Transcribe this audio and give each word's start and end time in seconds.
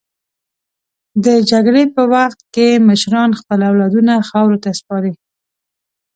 د 1.25 1.27
جګړې 1.51 1.83
په 1.95 2.01
وخت 2.13 2.39
کې 2.53 2.67
مشران 2.87 3.29
خپل 3.39 3.59
اولادونه 3.69 4.13
خاورو 4.29 4.61
ته 4.63 4.69
سپاري. 4.79 5.13